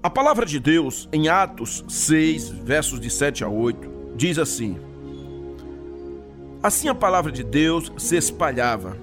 [0.00, 4.78] A palavra de Deus, em Atos 6, versos de 7 a 8, diz assim:
[6.62, 8.96] Assim a palavra de Deus se espalhava.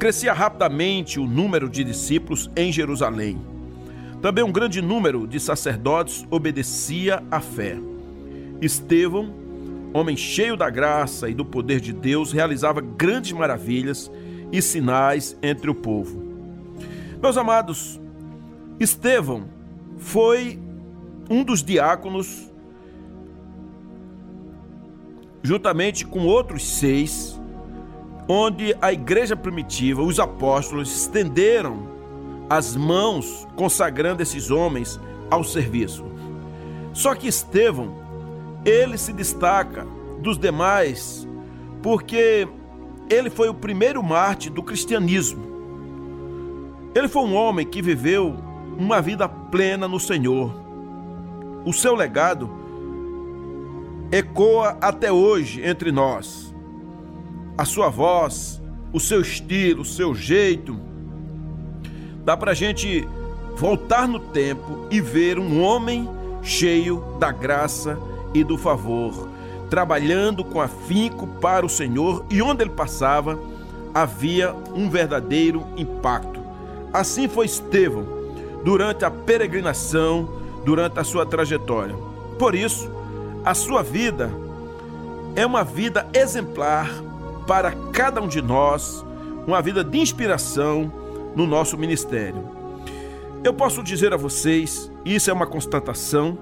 [0.00, 3.40] Crescia rapidamente o número de discípulos em Jerusalém.
[4.20, 7.78] Também um grande número de sacerdotes obedecia à fé.
[8.60, 9.32] Estevão,
[9.94, 14.10] homem cheio da graça e do poder de Deus, realizava grandes maravilhas
[14.50, 16.20] e sinais entre o povo.
[17.22, 18.00] Meus amados,
[18.80, 19.54] Estevão
[19.96, 20.58] foi
[21.28, 22.50] um dos diáconos,
[25.42, 27.40] juntamente com outros seis,
[28.28, 31.88] onde a igreja primitiva, os apóstolos, estenderam
[32.48, 36.04] as mãos consagrando esses homens ao serviço.
[36.92, 37.94] Só que Estevão,
[38.64, 39.86] ele se destaca
[40.20, 41.26] dos demais
[41.82, 42.48] porque
[43.08, 45.46] ele foi o primeiro mártir do cristianismo.
[46.94, 48.36] Ele foi um homem que viveu
[48.78, 50.52] uma vida plena no Senhor.
[51.64, 52.50] O seu legado
[54.12, 56.54] ecoa até hoje entre nós.
[57.56, 60.78] A sua voz, o seu estilo, o seu jeito,
[62.24, 63.08] dá para a gente
[63.56, 66.08] voltar no tempo e ver um homem
[66.42, 67.98] cheio da graça
[68.34, 69.28] e do favor,
[69.70, 73.38] trabalhando com afinco para o Senhor e onde ele passava
[73.94, 76.40] havia um verdadeiro impacto.
[76.92, 78.15] Assim foi Estevão
[78.66, 80.28] durante a peregrinação,
[80.64, 81.94] durante a sua trajetória.
[82.36, 82.90] Por isso,
[83.44, 84.28] a sua vida
[85.36, 86.90] é uma vida exemplar
[87.46, 89.06] para cada um de nós,
[89.46, 90.92] uma vida de inspiração
[91.36, 92.42] no nosso ministério.
[93.44, 96.36] Eu posso dizer a vocês, isso é uma constatação,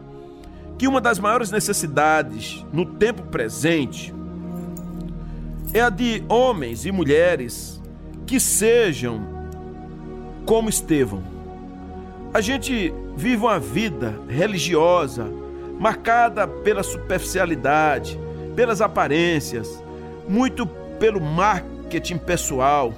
[0.79, 4.15] que uma das maiores necessidades no tempo presente
[5.75, 7.83] é a de homens e mulheres
[8.27, 9.21] que sejam
[10.47, 11.34] como Estevão
[12.35, 15.25] a gente vive uma vida religiosa
[15.79, 18.19] marcada pela superficialidade,
[18.57, 19.81] pelas aparências,
[20.29, 20.67] muito
[20.99, 22.93] pelo marketing pessoal.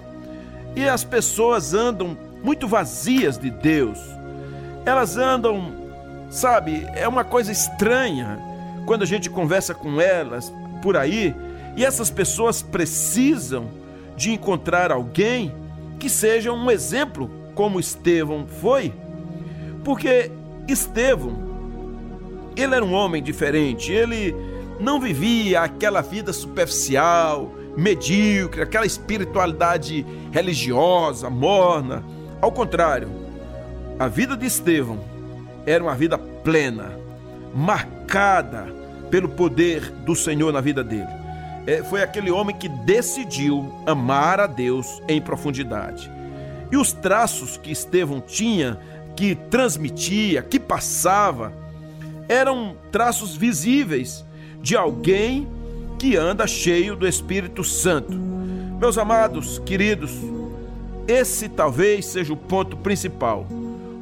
[0.75, 3.99] E as pessoas andam muito vazias de Deus.
[4.87, 5.71] Elas andam,
[6.31, 8.39] sabe, é uma coisa estranha
[8.87, 10.51] quando a gente conversa com elas
[10.81, 11.35] por aí,
[11.77, 13.69] e essas pessoas precisam
[14.17, 15.55] de encontrar alguém
[15.99, 18.93] que seja um exemplo como Estevão foi
[19.87, 20.33] porque
[20.67, 21.37] Estevão,
[22.57, 24.35] ele era um homem diferente, ele
[24.81, 32.03] não vivia aquela vida superficial, medíocre, aquela espiritualidade religiosa, morna.
[32.43, 33.09] Ao contrário,
[33.97, 34.99] a vida de Estevão
[35.65, 36.99] era uma vida plena,
[37.55, 38.67] marcada
[39.09, 41.07] pelo poder do Senhor na vida dele.
[41.65, 46.11] É, foi aquele homem que decidiu amar a Deus em profundidade.
[46.73, 48.81] E os traços que Estevão tinha
[49.17, 51.53] que transmitia, que passava,
[52.29, 54.25] eram traços visíveis
[54.61, 55.49] de alguém
[55.99, 58.13] que anda cheio do Espírito Santo.
[58.13, 60.13] Meus amados, queridos,
[61.09, 63.47] esse talvez seja o ponto principal.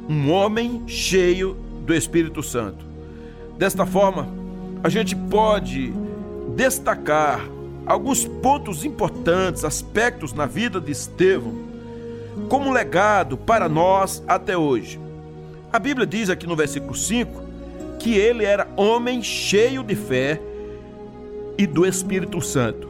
[0.09, 1.55] Um homem cheio
[1.85, 2.83] do Espírito Santo.
[3.57, 4.27] Desta forma,
[4.83, 5.93] a gente pode
[6.55, 7.47] destacar
[7.85, 11.53] alguns pontos importantes, aspectos na vida de Estevão,
[12.49, 15.04] como legado para nós até hoje.
[15.75, 17.43] A Bíblia diz aqui no versículo 5
[17.99, 20.41] que ele era homem cheio de fé
[21.57, 22.87] e do Espírito Santo.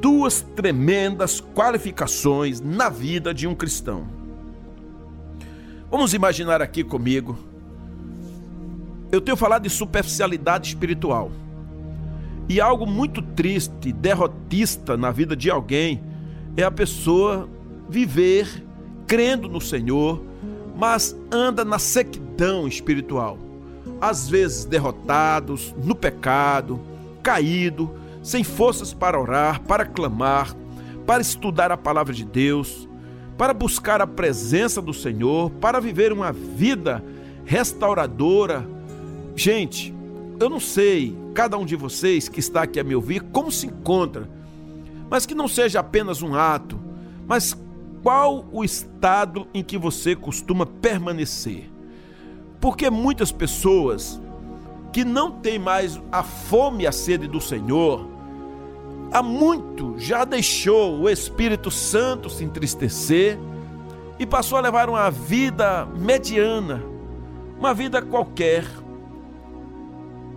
[0.00, 4.08] Duas tremendas qualificações na vida de um cristão.
[5.90, 7.38] Vamos imaginar aqui comigo.
[9.12, 11.30] Eu tenho falado de superficialidade espiritual.
[12.48, 16.02] E algo muito triste, derrotista na vida de alguém
[16.56, 17.46] é a pessoa
[17.90, 18.64] viver
[19.06, 20.31] crendo no Senhor,
[20.74, 23.38] mas anda na sequidão espiritual,
[24.00, 26.80] às vezes derrotados, no pecado,
[27.22, 27.90] caído,
[28.22, 30.54] sem forças para orar, para clamar,
[31.06, 32.88] para estudar a palavra de Deus,
[33.36, 37.02] para buscar a presença do Senhor, para viver uma vida
[37.44, 38.66] restauradora.
[39.34, 39.94] Gente,
[40.38, 43.66] eu não sei, cada um de vocês que está aqui a me ouvir, como se
[43.66, 44.28] encontra,
[45.10, 46.78] mas que não seja apenas um ato,
[47.26, 47.56] mas
[48.02, 51.70] qual o estado em que você costuma permanecer.
[52.60, 54.20] Porque muitas pessoas
[54.92, 58.06] que não têm mais a fome e a sede do Senhor,
[59.10, 63.38] há muito já deixou o Espírito Santo se entristecer
[64.18, 66.82] e passou a levar uma vida mediana,
[67.58, 68.64] uma vida qualquer.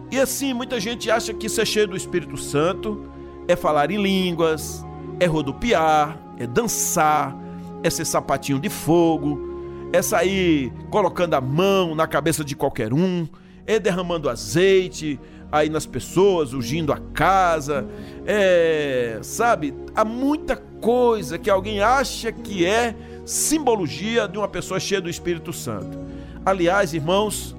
[0.09, 3.09] E assim, muita gente acha que ser cheio do Espírito Santo
[3.47, 4.85] é falar em línguas,
[5.19, 7.35] é rodopiar, é dançar,
[7.83, 13.27] é ser sapatinho de fogo, é sair colocando a mão na cabeça de qualquer um,
[13.65, 15.19] é derramando azeite
[15.51, 17.87] aí nas pessoas, ungindo a casa,
[18.25, 19.73] é, sabe?
[19.95, 22.95] Há muita coisa que alguém acha que é
[23.25, 25.97] simbologia de uma pessoa cheia do Espírito Santo.
[26.45, 27.55] Aliás, irmãos,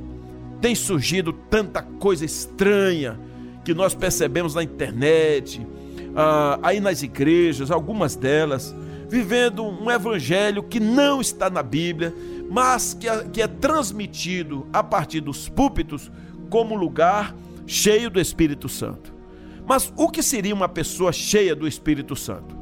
[0.61, 3.19] tem surgido tanta coisa estranha
[3.65, 5.67] que nós percebemos na internet,
[6.15, 8.75] ah, aí nas igrejas, algumas delas,
[9.09, 12.15] vivendo um evangelho que não está na Bíblia,
[12.51, 16.11] mas que é, que é transmitido a partir dos púlpitos
[16.51, 17.35] como lugar
[17.67, 19.13] cheio do Espírito Santo.
[19.67, 22.57] Mas o que seria uma pessoa cheia do Espírito Santo?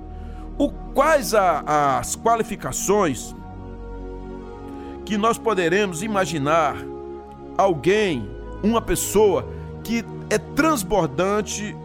[0.56, 3.34] O, quais a, as qualificações
[5.04, 6.76] que nós poderemos imaginar
[7.58, 8.26] alguém,
[8.62, 9.46] uma pessoa
[9.82, 11.76] que é transbordante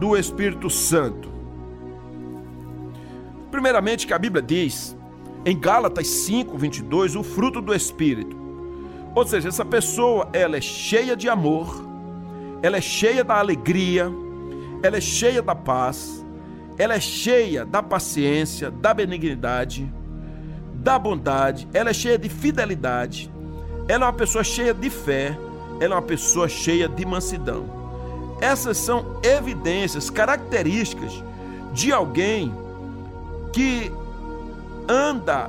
[0.00, 1.35] do Espírito Santo?
[3.56, 4.94] Primeiramente, que a Bíblia diz
[5.42, 8.36] em Gálatas 5, 22, o fruto do Espírito.
[9.14, 11.82] Ou seja, essa pessoa ela é cheia de amor,
[12.62, 14.12] ela é cheia da alegria,
[14.82, 16.22] ela é cheia da paz,
[16.76, 19.90] ela é cheia da paciência, da benignidade,
[20.74, 23.32] da bondade, ela é cheia de fidelidade,
[23.88, 25.34] ela é uma pessoa cheia de fé,
[25.80, 27.64] ela é uma pessoa cheia de mansidão.
[28.38, 31.24] Essas são evidências, características
[31.72, 32.65] de alguém
[33.56, 33.90] que
[34.86, 35.48] anda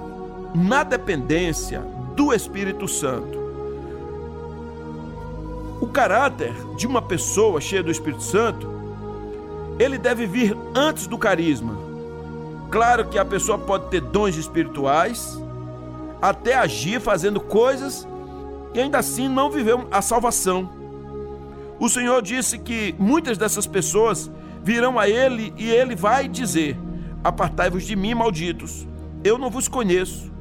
[0.56, 1.81] na dependência
[2.15, 3.38] do Espírito Santo.
[5.81, 8.65] O caráter de uma pessoa cheia do Espírito Santo,
[9.77, 11.77] ele deve vir antes do carisma.
[12.71, 15.38] Claro que a pessoa pode ter dons espirituais,
[16.21, 18.07] até agir fazendo coisas
[18.74, 20.69] e ainda assim não viver a salvação.
[21.77, 24.31] O Senhor disse que muitas dessas pessoas
[24.63, 26.87] virão a Ele e Ele vai dizer:
[27.27, 28.88] Apartai-vos de mim, malditos,
[29.21, 30.31] eu não vos conheço.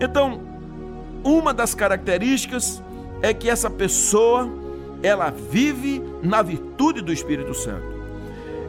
[0.00, 0.40] Então,
[1.22, 2.82] uma das características
[3.20, 4.48] é que essa pessoa,
[5.02, 7.84] ela vive na virtude do Espírito Santo.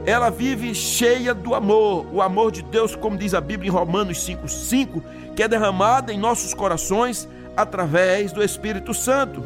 [0.05, 4.17] Ela vive cheia do amor, o amor de Deus, como diz a Bíblia em Romanos
[4.17, 5.01] 5,5,
[5.33, 7.25] que é derramado em nossos corações
[7.55, 9.41] através do Espírito Santo.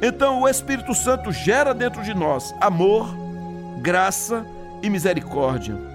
[0.00, 3.12] Então, o Espírito Santo gera dentro de nós amor,
[3.82, 4.46] graça
[4.80, 5.89] e misericórdia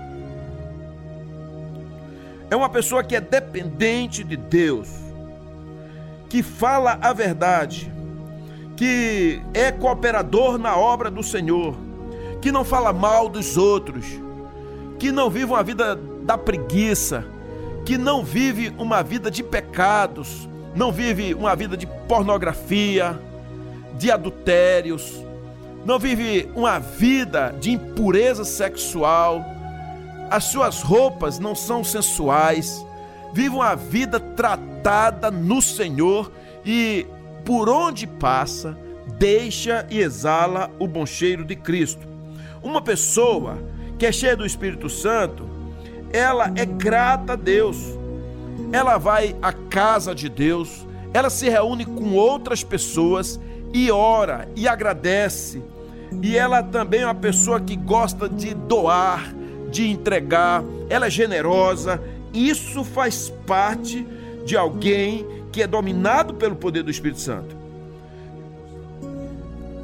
[2.49, 4.89] é uma pessoa que é dependente de Deus,
[6.29, 7.91] que fala a verdade,
[8.75, 11.75] que é cooperador na obra do Senhor,
[12.41, 14.05] que não fala mal dos outros,
[14.99, 17.25] que não vive uma vida da preguiça,
[17.85, 23.19] que não vive uma vida de pecados, não vive uma vida de pornografia,
[23.97, 25.23] de adultérios,
[25.85, 29.54] não vive uma vida de impureza sexual
[30.35, 32.85] as suas roupas não são sensuais,
[33.31, 36.29] vivam a vida tratada no Senhor
[36.65, 37.05] e
[37.45, 38.77] por onde passa,
[39.17, 42.05] deixa e exala o bom cheiro de Cristo.
[42.61, 43.57] Uma pessoa
[43.97, 45.47] que é cheia do Espírito Santo,
[46.11, 47.77] ela é grata a Deus.
[48.73, 53.39] Ela vai à casa de Deus, ela se reúne com outras pessoas
[53.73, 55.63] e ora e agradece.
[56.21, 59.33] E ela também é uma pessoa que gosta de doar,
[59.75, 62.01] de entregar, ela é generosa.
[62.33, 64.07] Isso faz parte
[64.45, 67.55] de alguém que é dominado pelo poder do Espírito Santo.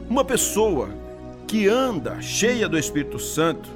[0.10, 0.90] Uma pessoa
[1.46, 3.70] que anda cheia do Espírito Santo,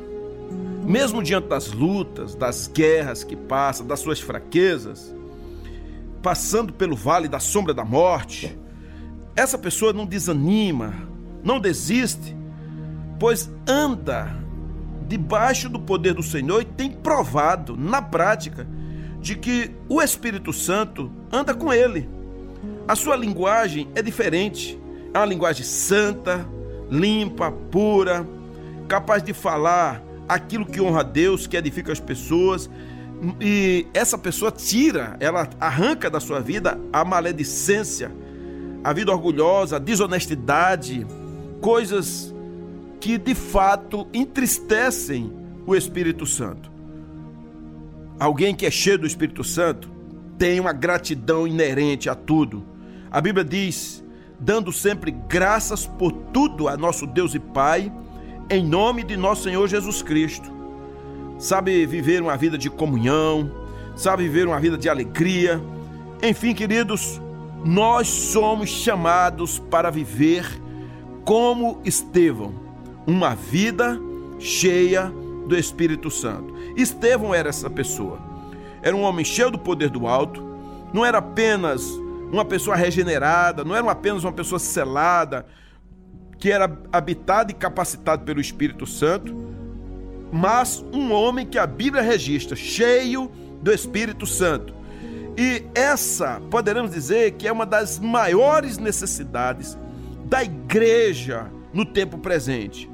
[0.86, 5.14] mesmo diante das lutas, das guerras que passa, das suas fraquezas,
[6.22, 8.58] passando pelo vale da sombra da morte,
[9.36, 10.94] essa pessoa não desanima,
[11.44, 12.36] não desiste,
[13.20, 14.45] pois anda
[15.08, 18.68] debaixo do poder do Senhor e tem provado na prática
[19.20, 22.08] de que o Espírito Santo anda com ele.
[22.88, 24.80] A sua linguagem é diferente,
[25.14, 26.48] é uma linguagem santa,
[26.90, 28.28] limpa, pura,
[28.88, 32.70] capaz de falar aquilo que honra a Deus, que edifica as pessoas.
[33.42, 38.12] E essa pessoa tira, ela arranca da sua vida a maledicência,
[38.84, 41.08] a vida orgulhosa, a desonestidade,
[41.62, 42.35] coisas
[43.06, 45.32] que de fato entristecem
[45.68, 46.72] o Espírito Santo.
[48.20, 49.92] Alguém que é cheio do Espírito Santo
[50.40, 52.66] tem uma gratidão inerente a tudo.
[53.12, 54.04] A Bíblia diz:
[54.40, 57.94] dando sempre graças por tudo a nosso Deus e Pai,
[58.50, 60.52] em nome de nosso Senhor Jesus Cristo.
[61.38, 63.52] Sabe viver uma vida de comunhão,
[63.96, 65.62] sabe viver uma vida de alegria.
[66.24, 67.22] Enfim, queridos,
[67.64, 70.44] nós somos chamados para viver
[71.24, 72.65] como Estevão
[73.08, 74.00] uma vida
[74.40, 75.12] cheia
[75.48, 76.54] do Espírito Santo.
[76.76, 78.20] Estevão era essa pessoa.
[78.82, 80.44] Era um homem cheio do poder do alto,
[80.94, 81.84] não era apenas
[82.32, 85.46] uma pessoa regenerada, não era apenas uma pessoa selada,
[86.38, 89.36] que era habitado e capacitado pelo Espírito Santo,
[90.32, 93.32] mas um homem que a Bíblia registra, cheio
[93.62, 94.74] do Espírito Santo.
[95.38, 99.78] E essa, poderemos dizer, que é uma das maiores necessidades
[100.26, 102.90] da igreja no tempo presente.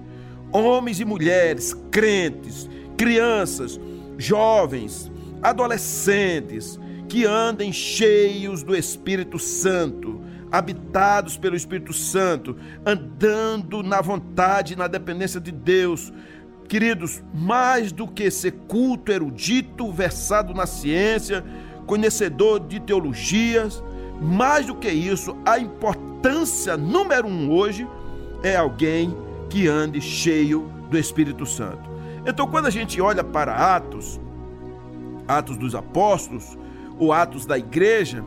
[0.52, 3.80] Homens e mulheres, crentes, crianças,
[4.18, 12.56] jovens, adolescentes, que andem cheios do Espírito Santo, habitados pelo Espírito Santo,
[12.86, 16.12] andando na vontade e na dependência de Deus.
[16.68, 21.44] Queridos, mais do que ser culto, erudito, versado na ciência,
[21.86, 23.84] conhecedor de teologias,
[24.22, 27.88] mais do que isso, a importância número um hoje
[28.44, 29.16] é alguém
[29.52, 31.90] que ande cheio do Espírito Santo.
[32.26, 34.20] Então, quando a gente olha para Atos,
[35.28, 36.58] Atos dos Apóstolos,
[36.98, 38.24] ou Atos da Igreja,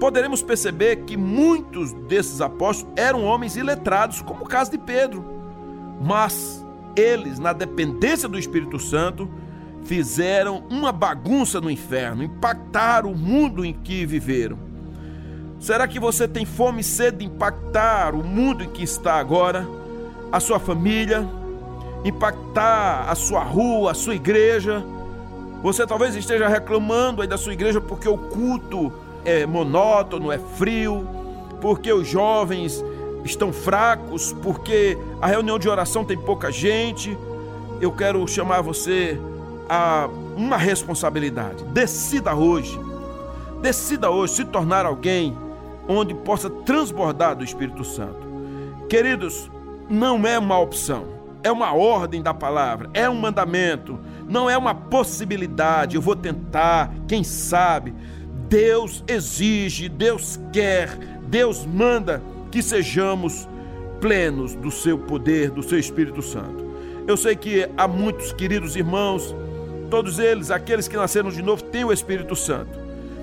[0.00, 5.22] poderemos perceber que muitos desses apóstolos eram homens iletrados, como o caso de Pedro.
[6.00, 6.64] Mas
[6.96, 9.28] eles, na dependência do Espírito Santo,
[9.84, 14.58] fizeram uma bagunça no inferno, impactaram o mundo em que viveram.
[15.60, 19.68] Será que você tem fome e sede de impactar o mundo em que está agora,
[20.34, 21.24] a sua família,
[22.04, 24.84] impactar a sua rua, a sua igreja?
[25.62, 28.92] Você talvez esteja reclamando aí da sua igreja porque o culto
[29.24, 31.06] é monótono, é frio,
[31.60, 32.84] porque os jovens
[33.24, 37.16] estão fracos, porque a reunião de oração tem pouca gente.
[37.80, 39.16] Eu quero chamar você
[39.68, 41.62] a uma responsabilidade.
[41.66, 42.76] Decida hoje.
[43.62, 45.38] Decida hoje se tornar alguém
[45.86, 48.24] onde possa transbordar do Espírito Santo.
[48.88, 49.48] Queridos,
[49.88, 51.04] não é uma opção,
[51.42, 53.98] é uma ordem da palavra, é um mandamento,
[54.28, 55.96] não é uma possibilidade.
[55.96, 57.94] Eu vou tentar, quem sabe.
[58.48, 60.96] Deus exige, Deus quer,
[61.28, 63.48] Deus manda que sejamos
[64.00, 66.64] plenos do seu poder, do seu Espírito Santo.
[67.06, 69.34] Eu sei que há muitos queridos irmãos,
[69.90, 72.78] todos eles, aqueles que nasceram de novo, têm o Espírito Santo.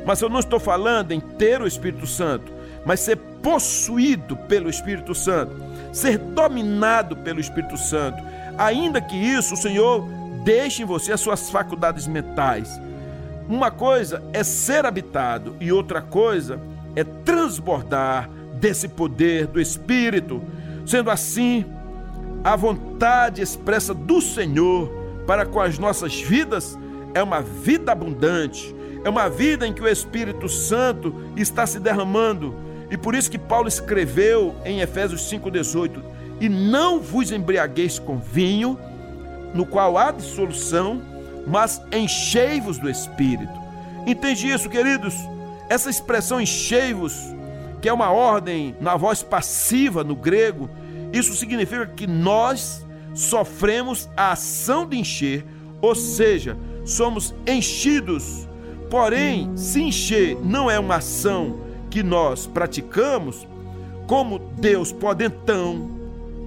[0.06, 2.51] Mas eu não estou falando em ter o Espírito Santo,
[2.86, 5.56] mas ser possuído pelo Espírito Santo,
[5.91, 8.21] ser dominado pelo Espírito Santo.
[8.57, 10.07] Ainda que isso, o Senhor
[10.43, 12.79] deixe em você as suas faculdades mentais.
[13.48, 16.60] Uma coisa é ser habitado e outra coisa
[16.95, 20.41] é transbordar desse poder do Espírito.
[20.86, 21.65] Sendo assim,
[22.43, 24.89] a vontade expressa do Senhor
[25.27, 26.77] para com as nossas vidas
[27.13, 32.55] é uma vida abundante, é uma vida em que o Espírito Santo está se derramando.
[32.91, 36.03] E por isso que Paulo escreveu em Efésios 5,18:
[36.39, 38.77] E não vos embriagueis com vinho,
[39.53, 41.01] no qual há dissolução,
[41.48, 43.60] mas enchei-vos do Espírito.
[44.05, 45.15] Entende isso, queridos?
[45.69, 47.15] Essa expressão enchei-vos,
[47.81, 50.69] que é uma ordem na voz passiva no grego,
[51.13, 55.45] isso significa que nós sofremos a ação de encher,
[55.81, 58.48] ou seja, somos enchidos
[58.91, 61.61] Porém, se encher não é uma ação
[61.91, 63.45] que nós praticamos,
[64.07, 65.91] como Deus pode então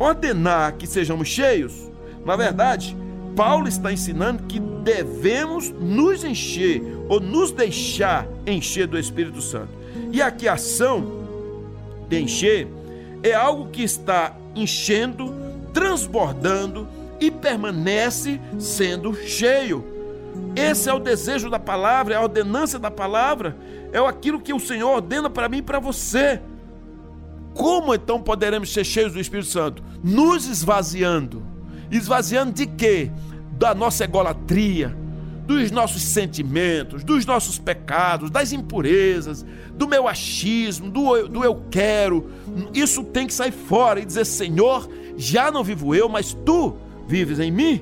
[0.01, 1.91] ordenar que sejamos cheios?
[2.25, 2.97] Na verdade,
[3.37, 9.69] Paulo está ensinando que devemos nos encher ou nos deixar encher do Espírito Santo.
[10.11, 11.25] E aqui a ação
[12.09, 12.67] de encher
[13.23, 15.35] é algo que está enchendo,
[15.73, 16.89] transbordando
[17.21, 19.85] e permanece sendo cheio.
[20.57, 23.57] Esse é o desejo da palavra, é a ordenança da palavra,
[23.95, 26.43] é aquilo que o Senhor ordena para mim e para você.
[27.55, 29.85] Como então poderemos ser cheios do Espírito Santo?
[30.03, 31.41] Nos esvaziando.
[31.93, 33.13] Esvaziando de quê?
[33.53, 34.97] Da nossa egolatria,
[35.47, 42.29] dos nossos sentimentos, dos nossos pecados, das impurezas, do meu achismo, do, do eu quero.
[42.75, 47.39] Isso tem que sair fora e dizer: Senhor, já não vivo eu, mas tu vives
[47.39, 47.81] em mim.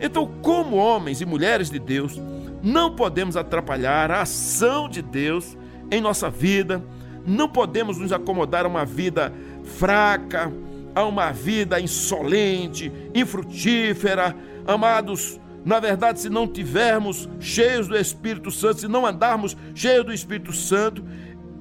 [0.00, 2.16] Então, como homens e mulheres de Deus,
[2.62, 5.56] não podemos atrapalhar a ação de Deus
[5.90, 6.82] em nossa vida,
[7.26, 9.32] não podemos nos acomodar a uma vida
[9.76, 10.52] fraca,
[10.94, 14.34] a uma vida insolente, infrutífera.
[14.66, 20.12] Amados, na verdade, se não tivermos cheios do Espírito Santo, se não andarmos cheios do
[20.12, 21.04] Espírito Santo,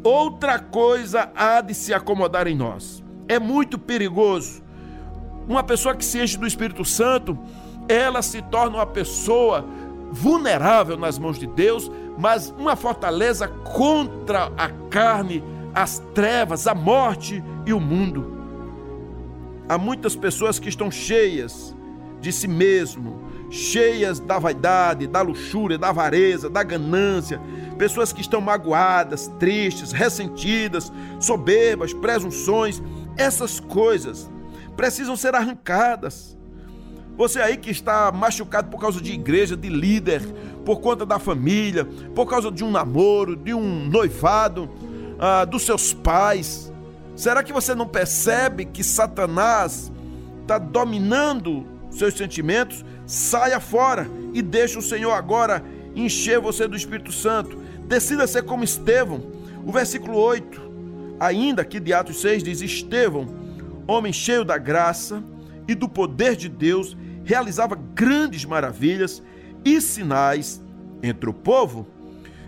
[0.04, 3.04] outra coisa há de se acomodar em nós.
[3.28, 4.64] É muito perigoso.
[5.48, 7.38] Uma pessoa que se enche do Espírito Santo,
[7.88, 9.66] ela se torna uma pessoa
[10.12, 17.44] vulnerável nas mãos de Deus, mas uma fortaleza contra a carne, as trevas, a morte
[17.66, 18.36] e o mundo.
[19.70, 21.76] Há muitas pessoas que estão cheias
[22.22, 27.40] de si mesmo, cheias da vaidade, da luxúria, da avareza, da ganância,
[27.78, 32.82] pessoas que estão magoadas, tristes, ressentidas, soberbas, presunções,
[33.16, 34.30] essas coisas
[34.76, 36.37] precisam ser arrancadas.
[37.18, 40.22] Você aí que está machucado por causa de igreja, de líder,
[40.64, 41.84] por conta da família,
[42.14, 44.70] por causa de um namoro, de um noivado,
[45.20, 46.72] ah, dos seus pais.
[47.16, 49.92] Será que você não percebe que Satanás
[50.42, 52.86] está dominando seus sentimentos?
[53.08, 55.64] Saia fora e deixe o Senhor agora
[55.96, 57.58] encher você do Espírito Santo.
[57.88, 59.24] Decida ser como Estevão.
[59.66, 60.62] O versículo 8,
[61.20, 63.28] ainda que de Atos 6 diz: Estevão,
[63.88, 65.24] homem cheio da graça
[65.68, 66.96] e do poder de Deus,
[67.28, 69.22] realizava grandes maravilhas
[69.66, 70.64] e sinais
[71.04, 71.86] entre o povo.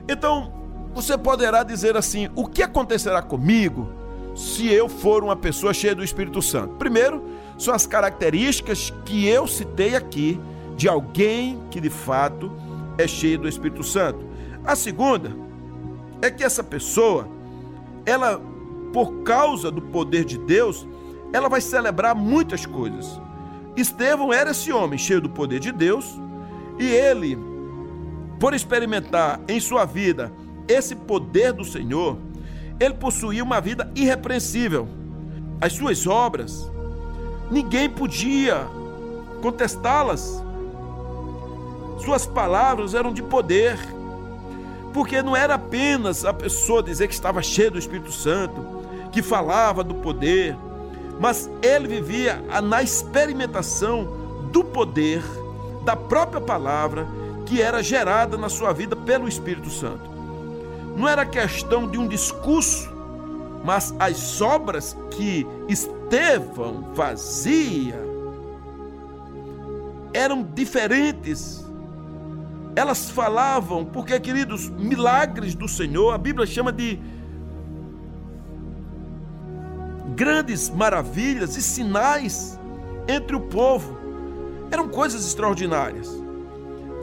[0.07, 0.53] Então,
[0.95, 3.89] você poderá dizer assim: o que acontecerá comigo
[4.33, 6.75] se eu for uma pessoa cheia do Espírito Santo?
[6.75, 7.25] Primeiro,
[7.57, 10.39] são as características que eu citei aqui
[10.77, 12.49] de alguém que de fato
[12.97, 14.25] é cheio do Espírito Santo.
[14.63, 15.35] A segunda
[16.21, 17.27] é que essa pessoa,
[18.05, 18.41] ela,
[18.93, 20.87] por causa do poder de Deus,
[21.33, 23.19] ela vai celebrar muitas coisas.
[23.79, 26.19] Estevão era esse homem cheio do poder de Deus
[26.77, 27.37] e ele,
[28.39, 30.31] por experimentar em sua vida
[30.67, 32.17] esse poder do Senhor,
[32.79, 34.87] ele possuía uma vida irrepreensível.
[35.59, 36.69] As suas obras,
[37.51, 38.65] ninguém podia
[39.41, 40.41] contestá-las.
[42.03, 43.77] Suas palavras eram de poder,
[44.93, 49.83] porque não era apenas a pessoa dizer que estava cheia do Espírito Santo, que falava
[49.83, 50.55] do poder,
[51.19, 54.07] mas ele vivia na experimentação
[54.51, 55.21] do poder
[55.83, 57.07] da própria palavra
[57.45, 60.09] que era gerada na sua vida pelo Espírito Santo.
[60.95, 62.89] Não era questão de um discurso,
[63.63, 67.99] mas as obras que Estevão fazia
[70.13, 71.65] eram diferentes.
[72.75, 76.99] Elas falavam, porque, queridos, milagres do Senhor, a Bíblia chama de
[80.19, 82.59] grandes maravilhas e sinais
[83.07, 83.97] entre o povo.
[84.69, 86.09] Eram coisas extraordinárias.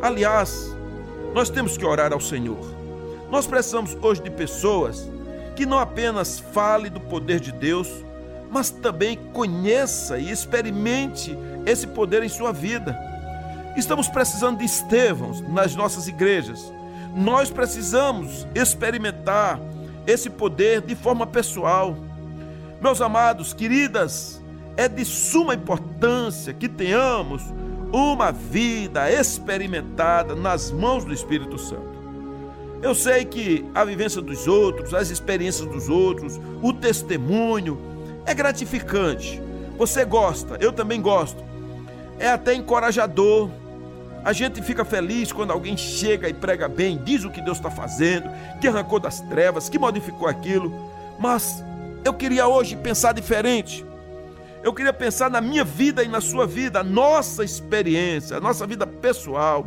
[0.03, 0.77] Aliás,
[1.33, 2.63] nós temos que orar ao Senhor.
[3.31, 5.09] Nós precisamos hoje de pessoas
[5.57, 7.89] que não apenas fale do poder de Deus,
[8.51, 12.95] mas também conheça e experimente esse poder em sua vida.
[13.79, 16.71] Estamos precisando de Estevãos nas nossas igrejas.
[17.15, 19.59] Nós precisamos experimentar
[20.07, 21.97] esse poder de forma pessoal.
[22.81, 24.43] Meus amados, queridas,
[24.77, 27.43] é de suma importância que tenhamos
[27.93, 31.97] uma vida experimentada nas mãos do Espírito Santo.
[32.83, 37.81] Eu sei que a vivência dos outros, as experiências dos outros, o testemunho
[38.27, 39.41] é gratificante.
[39.79, 41.43] Você gosta, eu também gosto.
[42.19, 43.49] É até encorajador.
[44.23, 47.71] A gente fica feliz quando alguém chega e prega bem, diz o que Deus está
[47.71, 48.29] fazendo,
[48.61, 50.73] que arrancou das trevas, que modificou aquilo.
[51.19, 51.65] Mas
[52.07, 53.85] eu queria hoje pensar diferente.
[54.63, 58.67] Eu queria pensar na minha vida e na sua vida, a nossa experiência, a nossa
[58.67, 59.67] vida pessoal,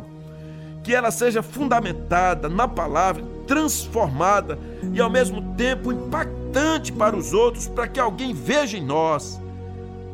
[0.82, 4.58] que ela seja fundamentada na palavra, transformada
[4.92, 9.40] e ao mesmo tempo impactante para os outros, para que alguém veja em nós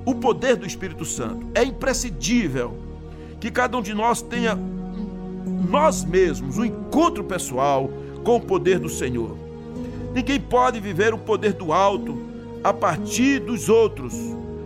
[0.05, 1.47] o poder do Espírito Santo.
[1.55, 2.77] É imprescindível
[3.41, 4.59] que cada um de nós tenha
[5.69, 7.89] nós mesmos um encontro pessoal
[8.25, 9.46] com o poder do Senhor.
[10.17, 12.19] Ninguém pode viver o poder do alto
[12.65, 14.15] a partir dos outros.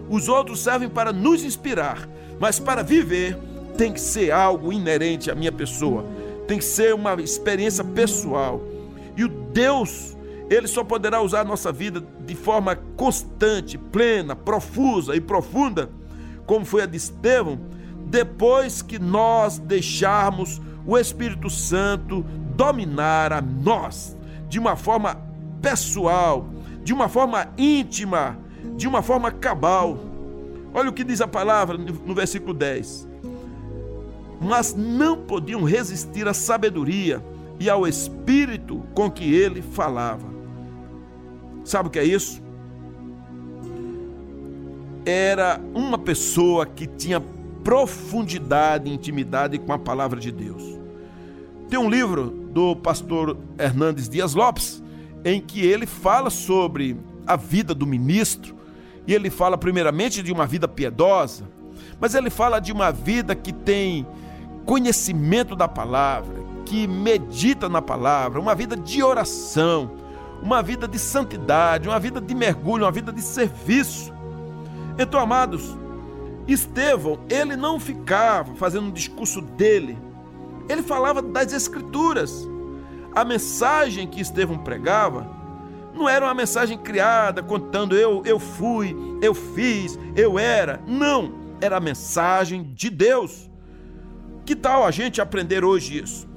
[0.09, 2.09] Os outros servem para nos inspirar,
[2.39, 3.37] mas para viver
[3.77, 6.05] tem que ser algo inerente à minha pessoa,
[6.47, 8.63] tem que ser uma experiência pessoal.
[9.17, 10.17] E o Deus,
[10.49, 15.91] ele só poderá usar a nossa vida de forma constante, plena, profusa e profunda,
[16.47, 17.59] como foi a de Estevão,
[18.07, 24.17] depois que nós deixarmos o Espírito Santo dominar a nós
[24.49, 25.30] de uma forma
[25.61, 26.49] pessoal,
[26.83, 28.39] de uma forma íntima,
[28.77, 29.99] de uma forma cabal.
[30.73, 33.09] Olha o que diz a palavra no versículo 10.
[34.41, 37.23] Mas não podiam resistir à sabedoria
[37.59, 40.27] e ao espírito com que ele falava.
[41.65, 42.43] Sabe o que é isso?
[45.05, 47.21] Era uma pessoa que tinha
[47.63, 50.63] profundidade e intimidade com a palavra de Deus.
[51.69, 54.80] Tem um livro do pastor Hernandes Dias Lopes
[55.25, 58.57] em que ele fala sobre a vida do ministro,
[59.07, 61.45] e ele fala primeiramente de uma vida piedosa,
[62.01, 64.07] mas ele fala de uma vida que tem
[64.65, 69.91] conhecimento da palavra, que medita na palavra, uma vida de oração,
[70.43, 74.13] uma vida de santidade, uma vida de mergulho, uma vida de serviço.
[74.99, 75.77] Então, amados,
[76.47, 79.99] Estevão, ele não ficava fazendo um discurso dele,
[80.69, 82.49] ele falava das Escrituras.
[83.15, 85.27] A mensagem que Estevão pregava
[85.95, 90.81] não era uma mensagem criada contando eu, eu fui, eu fiz, eu era.
[90.87, 93.51] Não, era a mensagem de Deus.
[94.45, 96.29] Que tal a gente aprender hoje isso?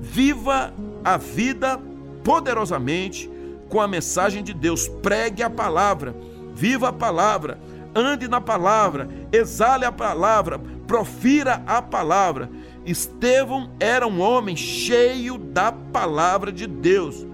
[0.00, 0.72] Viva
[1.04, 1.80] a vida
[2.24, 3.30] poderosamente
[3.68, 4.88] com a mensagem de Deus.
[4.88, 6.14] Pregue a palavra,
[6.54, 7.58] viva a palavra,
[7.94, 12.50] ande na palavra, exale a palavra, profira a palavra.
[12.84, 17.26] Estevão era um homem cheio da palavra de Deus.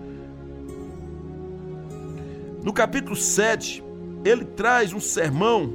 [2.63, 3.83] No capítulo 7,
[4.25, 5.73] ele traz um sermão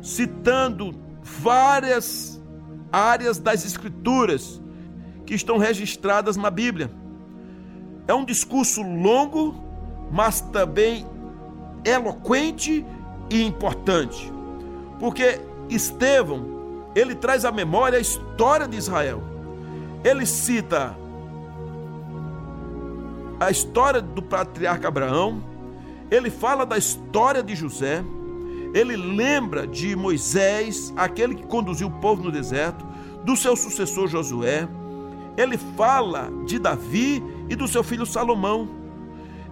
[0.00, 2.40] citando várias
[2.92, 4.60] áreas das Escrituras
[5.26, 6.90] que estão registradas na Bíblia.
[8.06, 9.54] É um discurso longo,
[10.10, 11.04] mas também
[11.84, 12.86] eloquente
[13.30, 14.32] e importante,
[14.98, 16.57] porque Estevão
[16.94, 19.22] ele traz à memória a história de Israel.
[20.04, 20.96] Ele cita
[23.40, 25.42] a história do patriarca Abraão,
[26.10, 28.02] ele fala da história de José,
[28.74, 32.84] ele lembra de Moisés, aquele que conduziu o povo no deserto,
[33.24, 34.68] do seu sucessor Josué,
[35.36, 38.68] ele fala de Davi e do seu filho Salomão.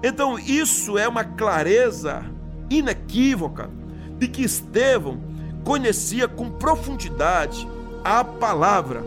[0.02, 2.24] Então, isso é uma clareza
[2.68, 3.70] inequívoca
[4.18, 5.20] de que Estevão
[5.66, 7.68] conhecia com profundidade
[8.04, 9.04] a palavra.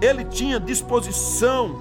[0.00, 1.74] Ele tinha disposição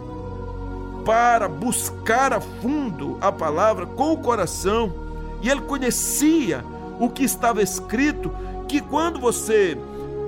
[1.06, 4.92] para buscar a fundo a palavra com o coração
[5.40, 6.66] e ele conhecia
[7.00, 8.32] o que estava escrito,
[8.68, 9.78] que quando você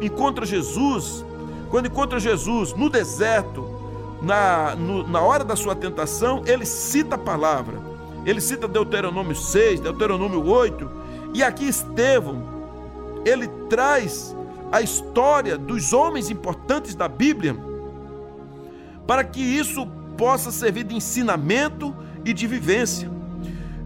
[0.02, 1.26] encontra Jesus,
[1.72, 3.68] quando encontra Jesus no deserto,
[4.22, 7.80] na, no, na hora da sua tentação, ele cita a palavra.
[8.24, 10.90] Ele cita Deuteronômio 6, Deuteronômio 8,
[11.34, 12.53] e aqui Estevão,
[13.26, 14.36] ele traz
[14.72, 17.56] a história dos homens importantes da Bíblia,
[19.06, 19.86] para que isso
[20.18, 23.10] possa servir de ensinamento e de vivência.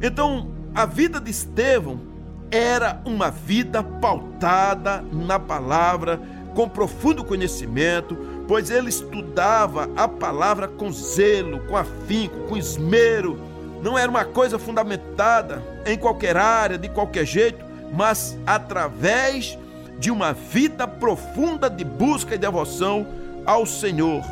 [0.02, 2.00] Então, a vida de Estevão
[2.52, 6.22] era uma vida pautada na palavra,
[6.56, 13.38] com profundo conhecimento, pois ele estudava a palavra com zelo, com afinco, com esmero.
[13.84, 19.58] Não era uma coisa fundamentada em qualquer área, de qualquer jeito, mas através
[20.00, 23.08] de uma vida profunda de busca e devoção
[23.46, 24.24] ao Senhor.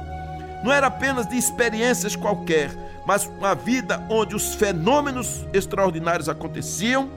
[0.64, 2.72] Não era apenas de experiências qualquer,
[3.06, 7.10] mas uma vida onde os fenômenos extraordinários aconteciam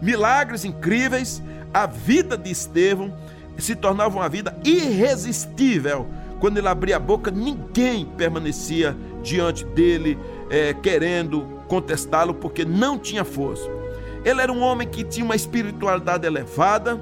[0.00, 3.12] milagres incríveis, a vida de Estevão
[3.58, 6.06] se tornava uma vida irresistível.
[6.40, 13.24] Quando ele abria a boca, ninguém permanecia diante dele é, querendo contestá-lo, porque não tinha
[13.24, 13.79] força.
[14.24, 16.98] Ele era um homem que tinha uma espiritualidade elevada,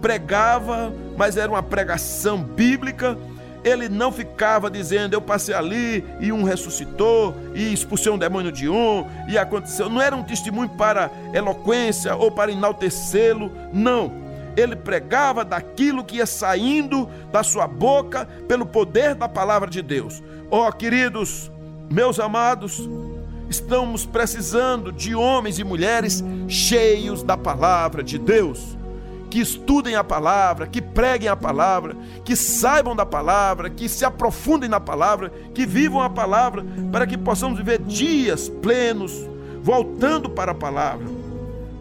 [0.00, 3.16] pregava, mas era uma pregação bíblica
[3.64, 8.68] ele não ficava dizendo, eu passei ali e um ressuscitou, e expulsei um demônio de
[8.68, 9.88] um, e aconteceu.
[9.88, 14.20] Não era um testemunho para eloquência ou para enaltecê-lo, não.
[14.56, 20.22] Ele pregava daquilo que ia saindo da sua boca pelo poder da palavra de Deus.
[20.50, 21.50] Ó oh, queridos,
[21.88, 22.86] meus amados,
[23.52, 28.76] estamos precisando de homens e mulheres cheios da palavra de Deus
[29.28, 34.68] que estudem a palavra, que preguem a palavra, que saibam da palavra, que se aprofundem
[34.68, 39.26] na palavra, que vivam a palavra, para que possamos viver dias plenos,
[39.62, 41.06] voltando para a palavra.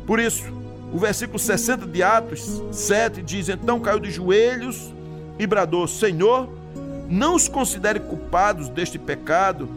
[0.07, 0.45] Por isso,
[0.93, 4.93] o versículo 60 de Atos 7 diz: Então caiu de joelhos
[5.37, 6.47] e bradou: Senhor,
[7.09, 9.67] não os considere culpados deste pecado.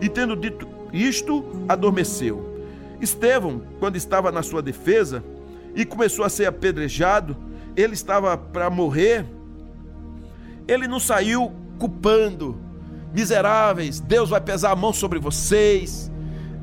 [0.00, 2.64] E tendo dito isto, adormeceu.
[3.00, 5.24] Estevão, quando estava na sua defesa,
[5.74, 7.36] e começou a ser apedrejado,
[7.76, 9.24] ele estava para morrer,
[10.66, 12.58] ele não saiu culpando,
[13.12, 16.10] miseráveis, Deus vai pesar a mão sobre vocês,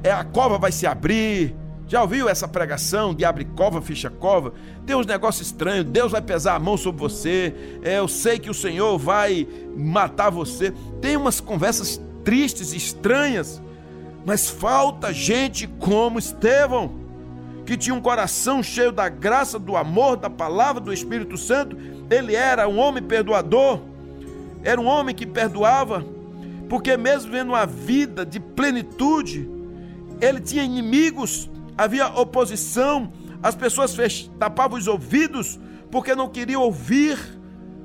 [0.03, 1.55] é a cova vai se abrir.
[1.87, 4.53] Já ouviu essa pregação de abre cova, fecha cova?
[4.85, 7.53] Tem uns negócios estranhos, Deus vai pesar a mão sobre você.
[7.81, 10.73] É, eu sei que o Senhor vai matar você.
[10.99, 13.61] Tem umas conversas tristes, estranhas,
[14.27, 16.99] mas falta gente como Estevão
[17.65, 21.77] que tinha um coração cheio da graça, do amor, da palavra do Espírito Santo.
[22.09, 23.79] Ele era um homem perdoador,
[24.63, 26.05] era um homem que perdoava,
[26.67, 29.49] porque mesmo vendo uma vida de plenitude,
[30.19, 33.95] ele tinha inimigos, havia oposição, as pessoas
[34.37, 35.57] tapavam os ouvidos
[35.89, 37.17] porque não queriam ouvir,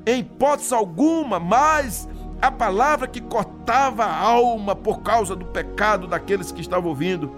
[0.05, 2.09] em hipótese alguma, mais
[2.43, 7.31] a palavra que cortava a alma por causa do pecado daqueles que estavam ouvindo.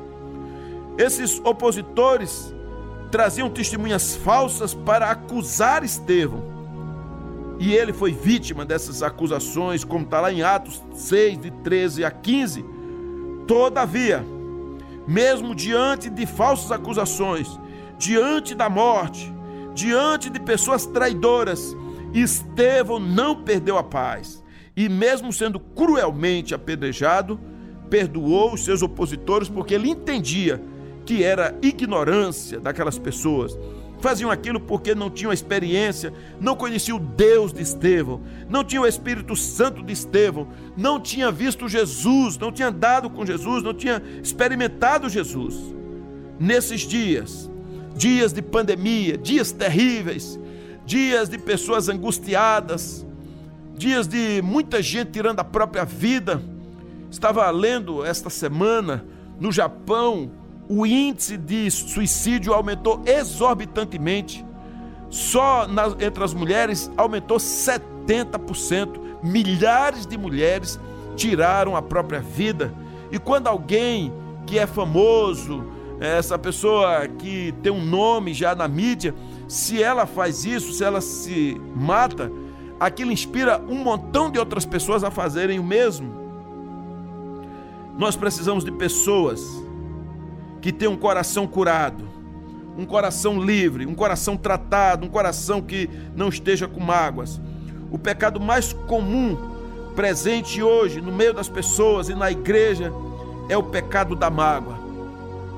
[0.97, 2.55] Esses opositores
[3.11, 6.55] traziam testemunhas falsas para acusar Estevão.
[7.59, 12.11] e ele foi vítima dessas acusações, como está lá em Atos 6, de 13 a
[12.11, 12.65] 15.
[13.47, 14.25] Todavia,
[15.07, 17.61] mesmo diante de falsas acusações,
[17.99, 19.33] diante da morte,
[19.75, 21.77] diante de pessoas traidoras,
[22.15, 24.44] Estevão não perdeu a paz
[24.77, 27.39] e, mesmo sendo cruelmente apedrejado,
[27.89, 30.61] perdoou os seus opositores porque ele entendia
[31.05, 33.57] que era ignorância daquelas pessoas.
[34.01, 38.87] Faziam aquilo porque não tinham experiência, não conheciam o Deus de Estevão, não tinham o
[38.87, 44.03] Espírito Santo de Estevão, não tinha visto Jesus, não tinha andado com Jesus, não tinha
[44.23, 45.55] experimentado Jesus.
[46.39, 47.51] Nesses dias,
[47.95, 50.39] dias de pandemia, dias terríveis,
[50.85, 53.07] dias de pessoas angustiadas,
[53.77, 56.43] dias de muita gente tirando a própria vida.
[57.11, 59.05] Estava lendo esta semana
[59.39, 60.31] no Japão,
[60.69, 64.45] o índice de suicídio aumentou exorbitantemente.
[65.11, 65.67] Só
[66.01, 69.01] entre as mulheres aumentou 70%.
[69.23, 70.79] Milhares de mulheres
[71.17, 72.75] tiraram a própria vida.
[73.11, 74.13] E quando alguém
[74.47, 75.65] que é famoso,
[76.01, 79.15] essa pessoa que tem um nome já na mídia,
[79.47, 82.31] se ela faz isso, se ela se mata,
[82.79, 86.13] aquilo inspira um montão de outras pessoas a fazerem o mesmo.
[87.97, 89.41] Nós precisamos de pessoas
[90.61, 92.05] que tenham um coração curado,
[92.77, 97.41] um coração livre, um coração tratado, um coração que não esteja com mágoas.
[97.91, 99.37] O pecado mais comum
[99.95, 102.93] presente hoje no meio das pessoas e na igreja
[103.49, 104.77] é o pecado da mágoa.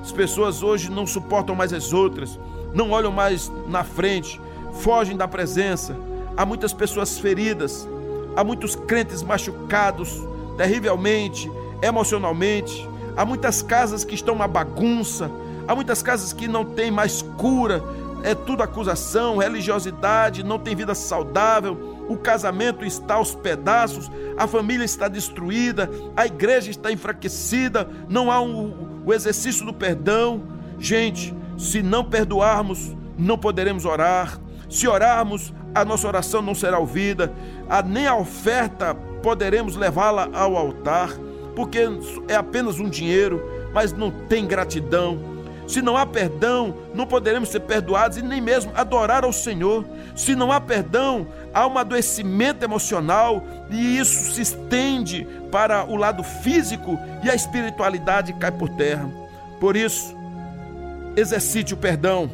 [0.02, 2.38] As pessoas hoje não suportam mais as outras,
[2.74, 4.40] não olham mais na frente,
[4.80, 5.96] fogem da presença.
[6.36, 7.88] Há muitas pessoas feridas,
[8.36, 10.20] há muitos crentes machucados
[10.56, 11.50] terrivelmente,
[11.82, 12.88] emocionalmente.
[13.16, 15.30] Há muitas casas que estão uma bagunça,
[15.66, 17.82] há muitas casas que não têm mais cura,
[18.22, 24.84] é tudo acusação, religiosidade, não tem vida saudável, o casamento está aos pedaços, a família
[24.84, 30.42] está destruída, a igreja está enfraquecida, não há um, o exercício do perdão.
[30.78, 34.38] Gente, se não perdoarmos, não poderemos orar.
[34.68, 37.32] Se orarmos, a nossa oração não será ouvida,
[37.68, 41.10] a, nem a oferta poderemos levá-la ao altar,
[41.54, 41.88] porque
[42.28, 45.36] é apenas um dinheiro, mas não tem gratidão.
[45.66, 49.84] Se não há perdão, não poderemos ser perdoados e nem mesmo adorar ao Senhor.
[50.14, 56.22] Se não há perdão, há um adoecimento emocional e isso se estende para o lado
[56.22, 59.10] físico e a espiritualidade cai por terra.
[59.58, 60.14] Por isso,
[61.16, 62.30] exercite o perdão,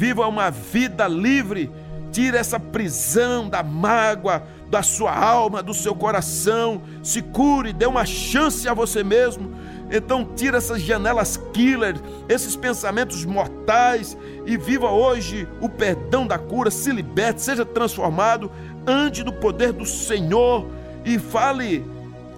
[0.00, 1.70] viva uma vida livre,
[2.10, 8.06] tire essa prisão da mágoa da sua alma, do seu coração, se cure, dê uma
[8.06, 9.52] chance a você mesmo.
[9.90, 11.96] Então tira essas janelas killer,
[12.30, 18.50] esses pensamentos mortais e viva hoje o perdão da cura, se liberte, seja transformado,
[18.86, 20.66] ande no poder do Senhor
[21.04, 21.84] e fale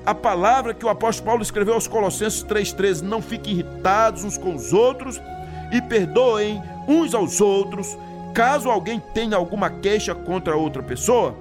[0.05, 4.53] a palavra que o apóstolo Paulo escreveu aos Colossenses 3,13: não fiquem irritados uns com
[4.57, 5.21] os outros
[5.71, 7.97] e perdoem uns aos outros,
[8.35, 11.35] caso alguém tenha alguma queixa contra outra pessoa.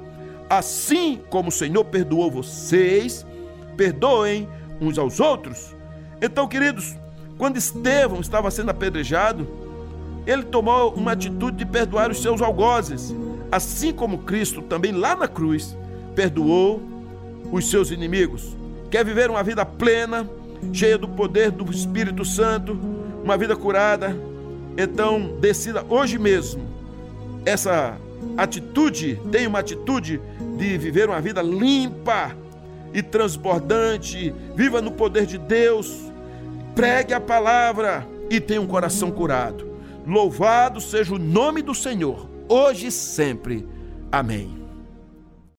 [0.50, 3.26] Assim como o Senhor perdoou vocês,
[3.78, 4.48] perdoem
[4.80, 5.76] uns aos outros.
[6.22, 6.96] Então, queridos,
[7.38, 9.48] quando Estevão estava sendo apedrejado,
[10.28, 13.16] ele tomou uma atitude de perdoar os seus algozes,
[13.52, 15.76] assim como Cristo também lá na cruz
[16.16, 16.82] perdoou
[17.52, 18.56] os seus inimigos.
[18.90, 20.30] Quer viver uma vida plena,
[20.74, 22.78] cheia do poder do Espírito Santo,
[23.24, 24.16] uma vida curada,
[24.78, 26.72] então decida hoje mesmo
[27.46, 27.98] essa
[28.38, 30.22] atitude, tenha uma atitude
[30.58, 32.36] de viver uma vida limpa
[32.94, 36.12] e transbordante, viva no poder de Deus,
[36.76, 39.70] pregue a palavra e tenha um coração curado.
[40.06, 43.68] Louvado seja o nome do Senhor, hoje e sempre.
[44.12, 44.61] Amém.